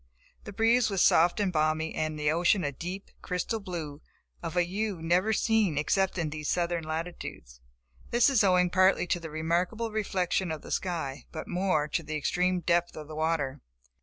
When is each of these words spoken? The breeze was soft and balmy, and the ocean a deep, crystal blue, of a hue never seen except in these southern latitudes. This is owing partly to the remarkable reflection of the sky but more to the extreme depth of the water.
The 0.45 0.51
breeze 0.51 0.89
was 0.89 1.03
soft 1.03 1.39
and 1.39 1.53
balmy, 1.53 1.93
and 1.93 2.17
the 2.17 2.31
ocean 2.31 2.63
a 2.63 2.71
deep, 2.71 3.11
crystal 3.21 3.59
blue, 3.59 4.01
of 4.41 4.57
a 4.57 4.63
hue 4.63 4.99
never 4.99 5.31
seen 5.31 5.77
except 5.77 6.17
in 6.17 6.31
these 6.31 6.49
southern 6.49 6.83
latitudes. 6.85 7.61
This 8.09 8.27
is 8.27 8.43
owing 8.43 8.71
partly 8.71 9.05
to 9.05 9.19
the 9.19 9.29
remarkable 9.29 9.91
reflection 9.91 10.51
of 10.51 10.63
the 10.63 10.71
sky 10.71 11.25
but 11.31 11.47
more 11.47 11.87
to 11.89 12.01
the 12.01 12.15
extreme 12.17 12.61
depth 12.61 12.97
of 12.97 13.07
the 13.07 13.15
water. 13.15 13.61